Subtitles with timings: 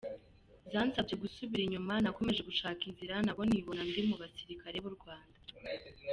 [0.71, 5.37] Zansabye gusubira inyuma, nakomeje gushaka inzira nabwo nibona ndi mu basirikare b’u Rwanda.